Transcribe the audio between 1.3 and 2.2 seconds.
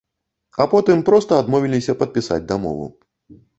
адмовіліся